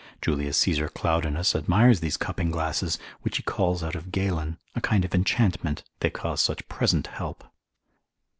Julius 0.19 0.57
Caesar 0.57 0.89
Claudinus 0.89 1.53
respons. 1.53 1.53
med. 1.53 1.61
resp. 1.61 1.61
33. 1.61 1.61
admires 1.75 1.99
these 1.99 2.17
cupping 2.17 2.49
glasses, 2.49 2.99
which 3.21 3.37
he 3.37 3.43
calls 3.43 3.83
out 3.83 3.93
of 3.93 4.11
Galen, 4.11 4.57
a 4.73 4.81
kind 4.81 5.05
of 5.05 5.13
enchantment, 5.13 5.83
they 5.99 6.09
cause 6.09 6.41
such 6.41 6.67
present 6.67 7.05
help. 7.05 7.43